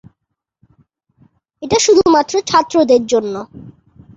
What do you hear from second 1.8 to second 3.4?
শুধুমাত্র ছাত্রদের জন্য।